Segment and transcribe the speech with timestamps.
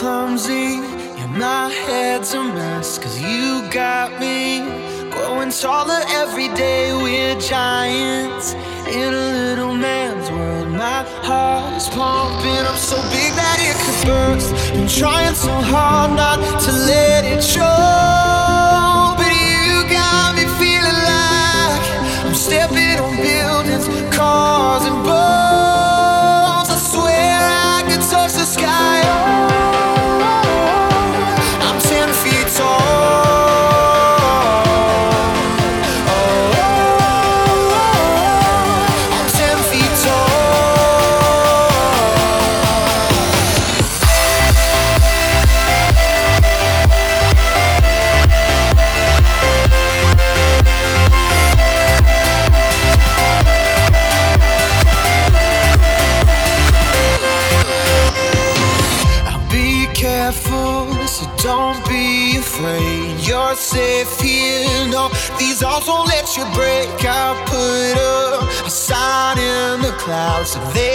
[0.00, 0.80] clumsy.
[1.20, 4.60] And my head's a mess cause you got me.
[5.10, 8.54] Growing taller every day we're giants.
[8.98, 14.00] In a little man's world my heart is pumping up so big that it could
[14.08, 14.72] burst.
[14.72, 18.29] Been trying so hard not to let it show.
[70.40, 70.89] house of.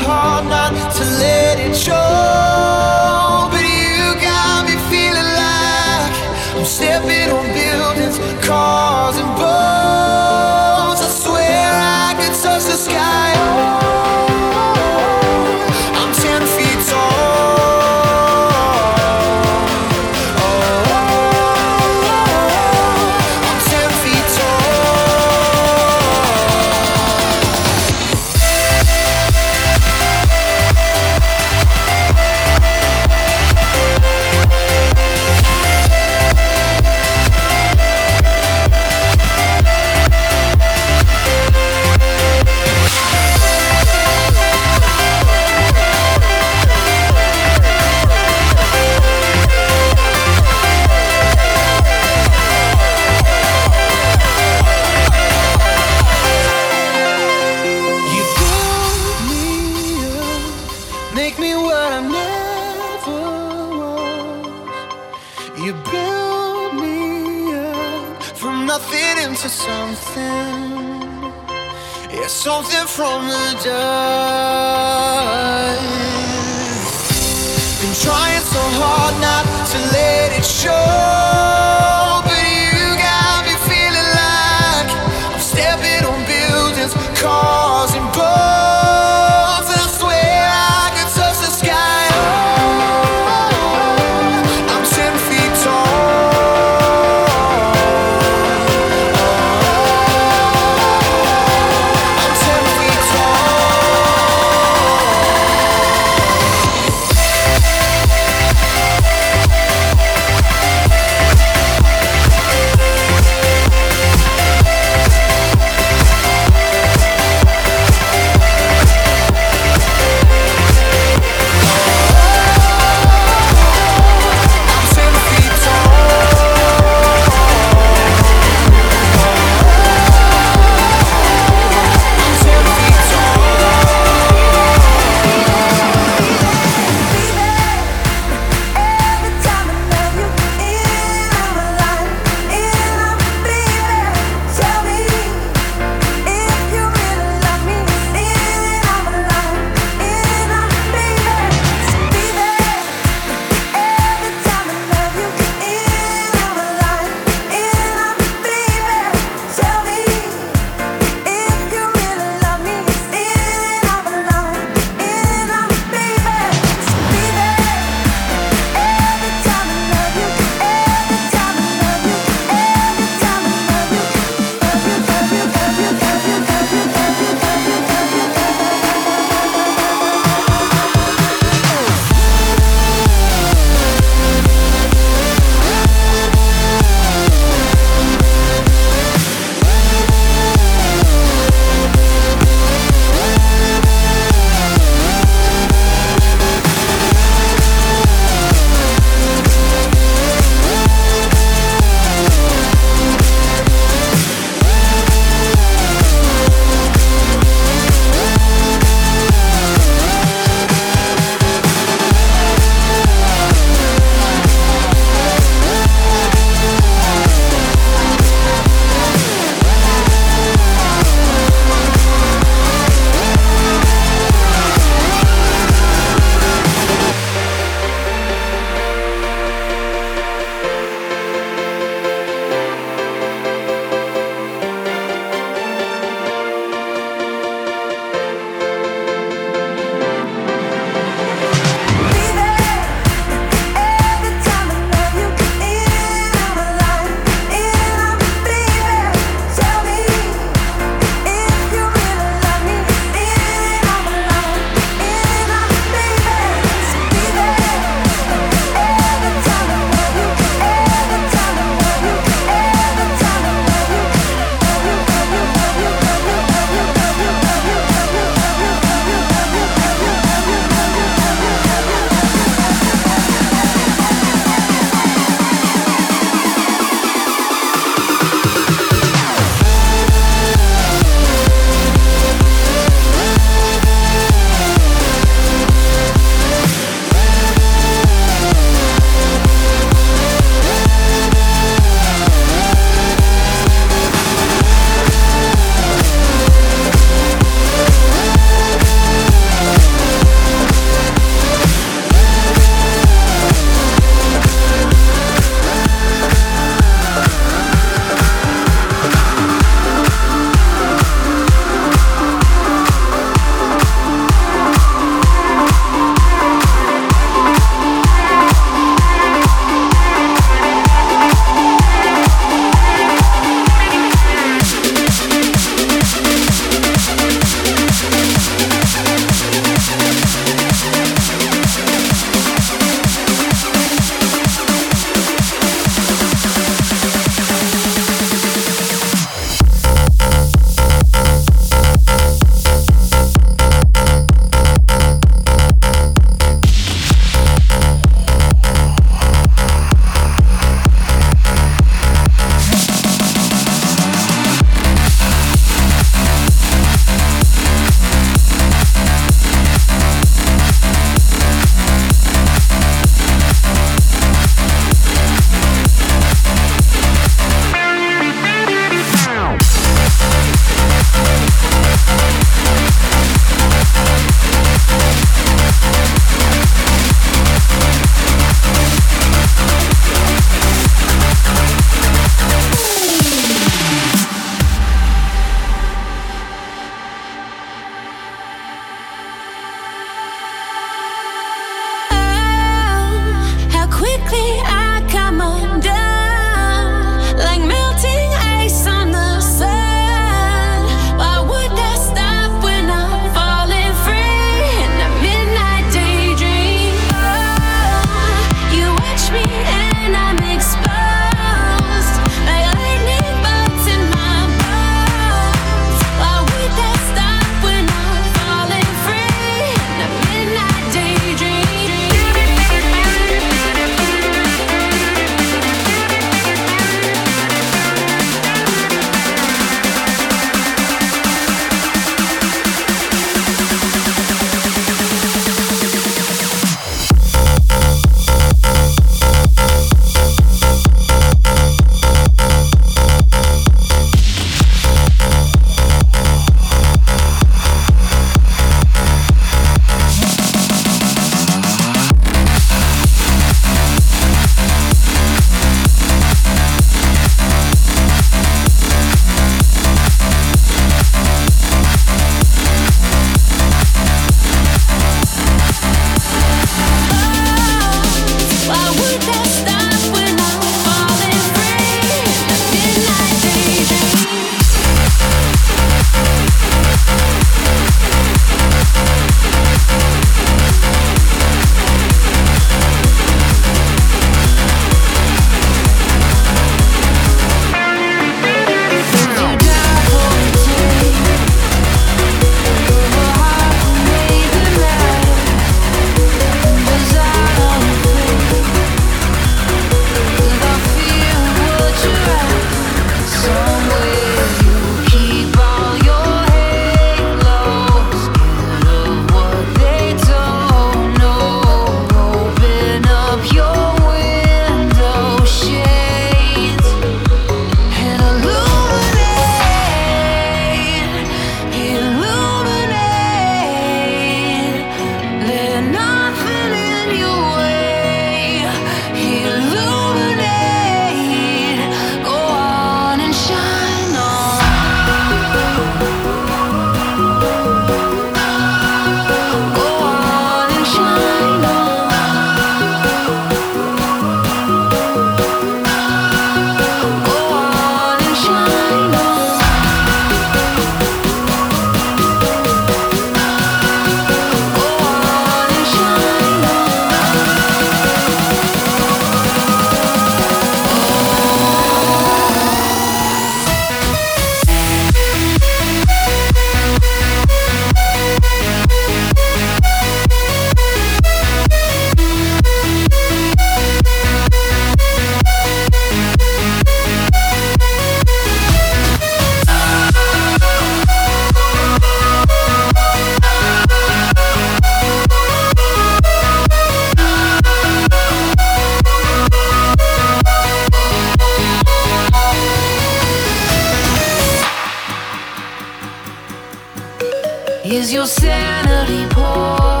[597.92, 600.00] Is your sanity poor?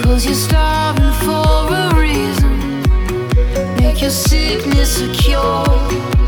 [0.00, 2.82] Cause you're starving for a reason.
[3.74, 6.19] Make your sickness a cure.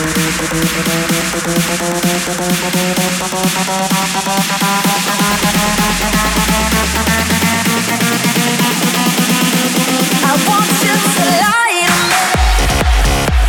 [0.00, 0.02] I
[10.46, 13.47] want you to lie to me.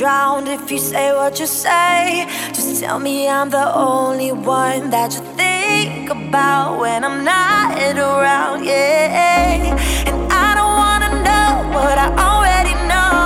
[0.00, 2.26] Drowned if you say what you say.
[2.54, 8.64] Just tell me I'm the only one that you think about when I'm not around,
[8.64, 9.76] yeah.
[10.06, 13.20] And I don't wanna know what I already know.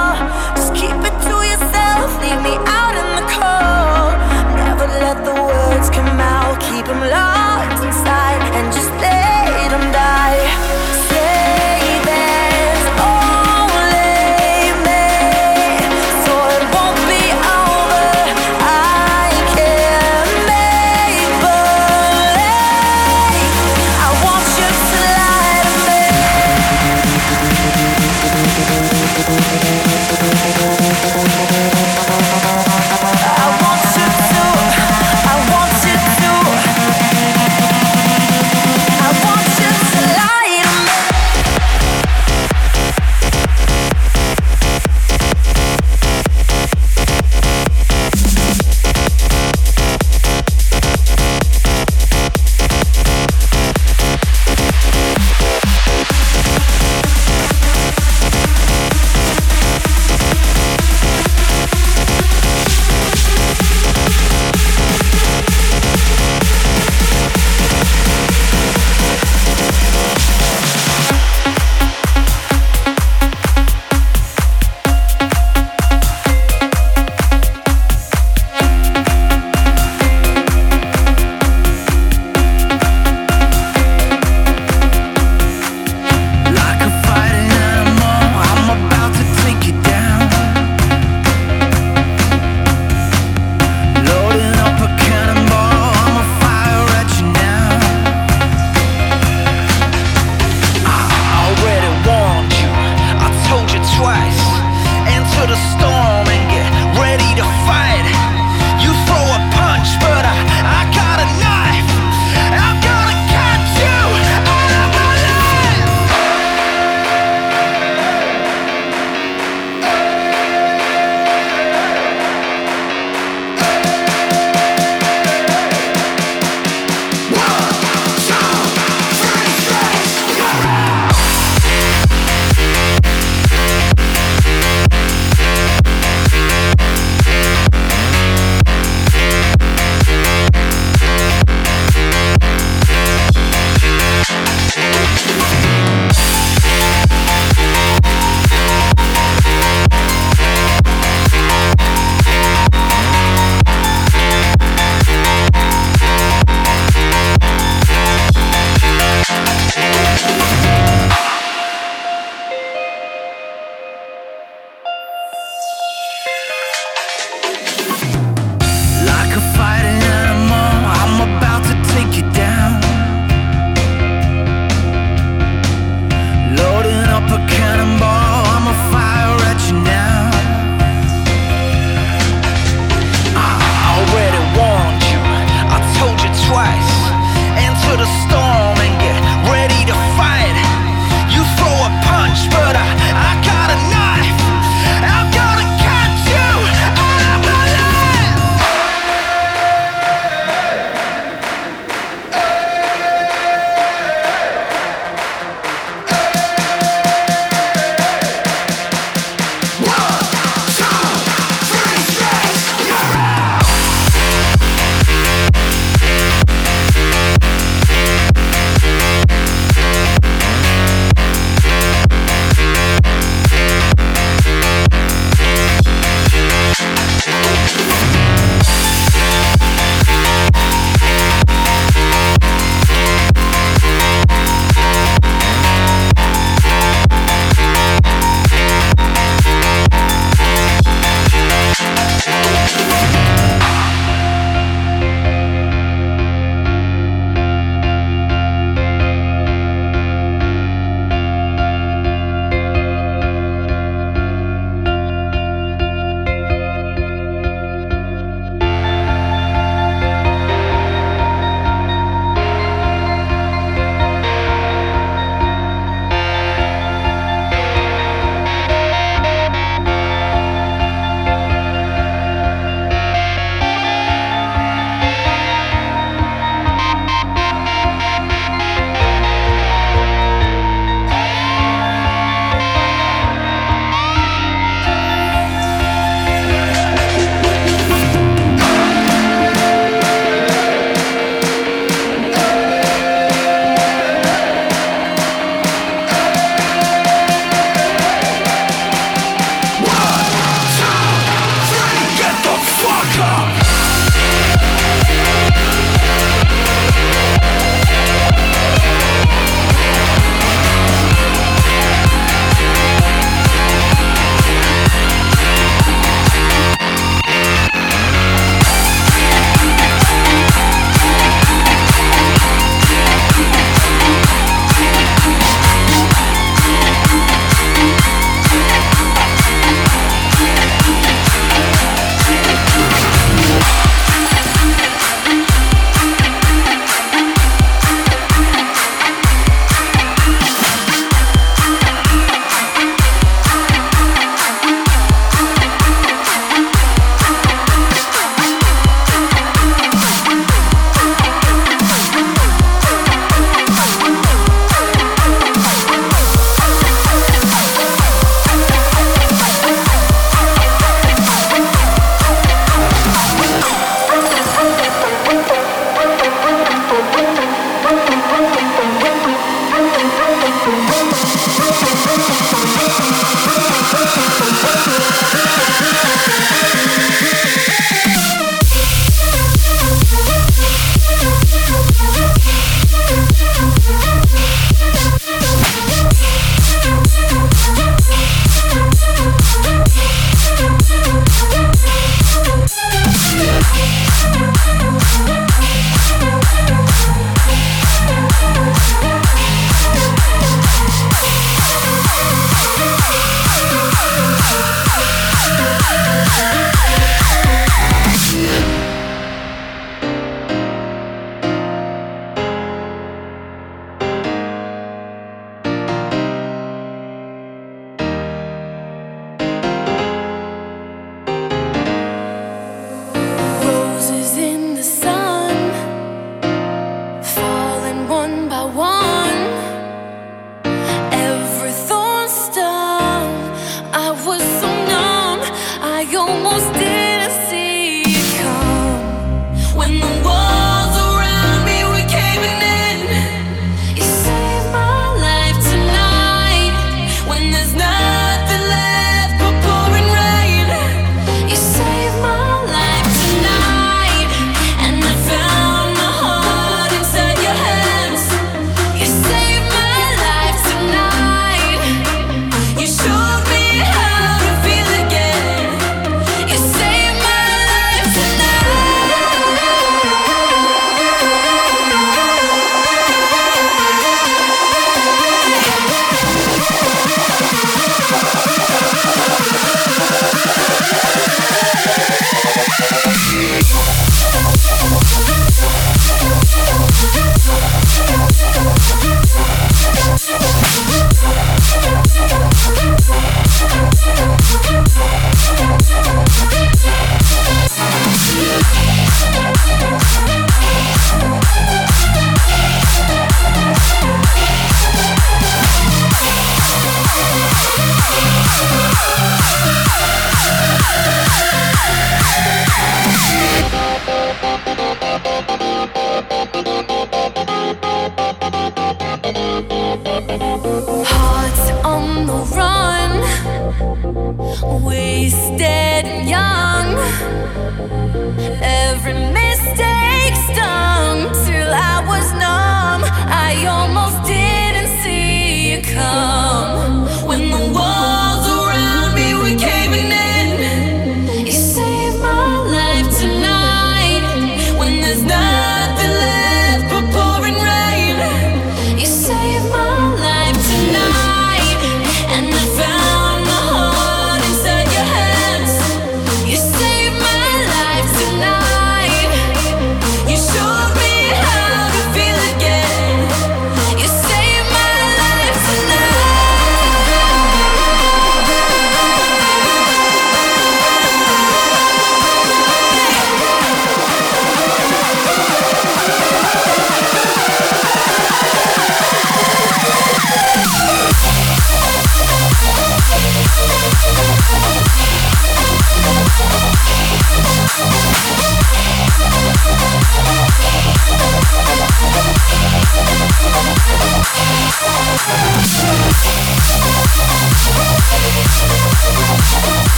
[0.57, 4.15] Just keep it to yourself, leave me out in the cold.
[4.61, 7.34] Never let the words come out, keep them locked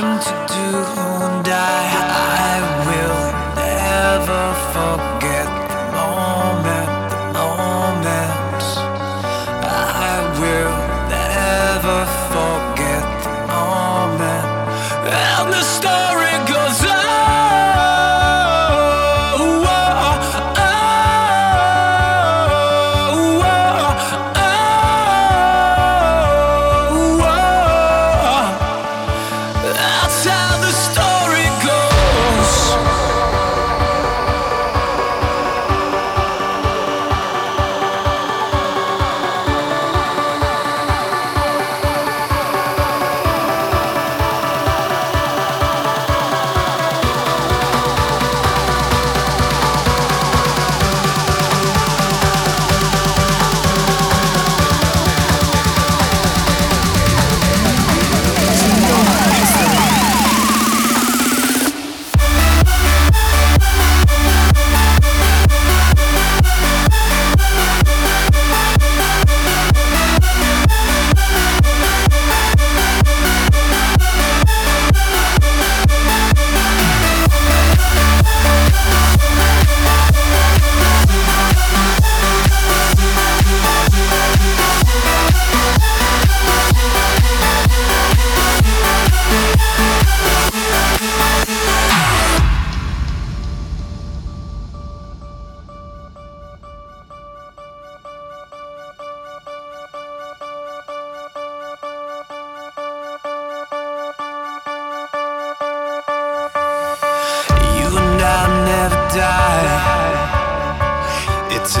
[0.00, 1.11] ？That's how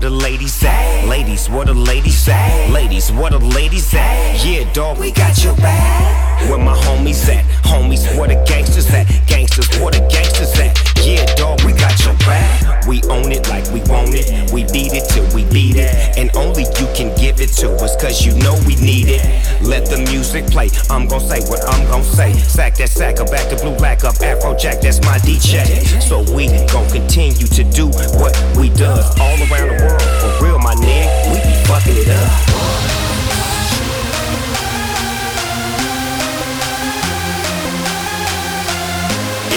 [0.00, 1.04] The ladies say?
[1.08, 2.70] Ladies, what the ladies say?
[2.70, 4.38] Ladies, what the ladies say?
[4.44, 6.27] Yeah, dog, we got your back.
[6.46, 7.44] Where my homies at?
[7.66, 9.06] Homies, where the gangsters at?
[9.26, 10.78] Gangsters, where the gangsters at?
[11.04, 12.86] Yeah, dog, we got your back.
[12.86, 14.52] We own it like we want it.
[14.52, 15.92] We beat it till we beat it.
[16.16, 19.22] And only you can give it to us, cause you know we need it.
[19.60, 20.70] Let the music play.
[20.88, 22.32] I'm gonna say what I'm gonna say.
[22.32, 25.66] Sack that sack up, back to blue, black up, Afrojack, that's my DJ.
[26.00, 30.02] So we gon' continue to do what we does all around the world.
[30.22, 33.07] For real, my nigga, we be fucking it up.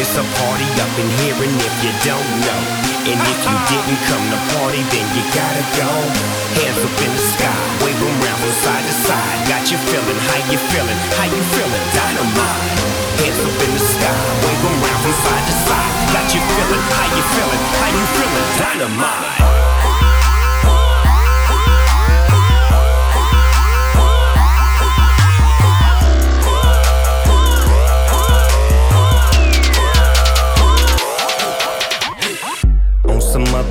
[0.02, 2.62] It's a party up in here, and if you don't know,
[3.06, 3.70] and if you uh-huh.
[3.70, 5.94] didn't come to party, then you gotta go.
[6.58, 9.38] Hands up in the sky, wave 'em round from side to side.
[9.46, 12.82] Got you feeling, how you feeling, how you feeling, dynamite.
[13.22, 15.94] Hands up in the sky, wave 'em round from side to side.
[16.18, 19.61] Got you feeling, how you feeling, how you feeling, dynamite.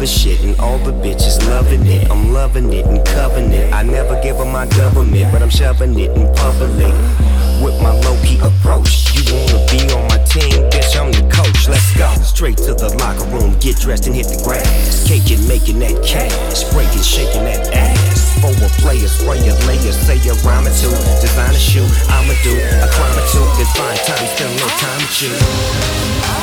[0.01, 2.11] Other shit and all the bitches loving it.
[2.11, 3.71] I'm loving it and covering it.
[3.71, 6.89] I never give them my government, but I'm shoving it in public.
[7.61, 10.97] With my low key approach, you wanna be on my team, bitch?
[10.97, 11.69] I'm the coach.
[11.69, 15.05] Let's go straight to the locker room, get dressed and hit the grass.
[15.05, 18.41] Caking, making that cash, breaking, shaking that ass.
[18.41, 20.97] For a player, spray a layer, say a rhyme or two.
[21.21, 23.45] Design a shoe, I'ma do a crime or two.
[23.61, 26.41] Then find time, a little time with you.